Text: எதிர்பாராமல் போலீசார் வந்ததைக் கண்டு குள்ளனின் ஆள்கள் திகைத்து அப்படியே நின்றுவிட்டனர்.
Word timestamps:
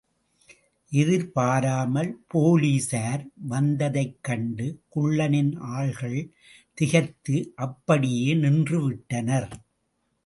எதிர்பாராமல் 0.91 2.09
போலீசார் 2.27 3.27
வந்ததைக் 3.49 4.17
கண்டு 4.21 4.67
குள்ளனின் 4.95 5.53
ஆள்கள் 5.73 6.19
திகைத்து 6.73 7.53
அப்படியே 7.55 8.33
நின்றுவிட்டனர். 8.33 9.49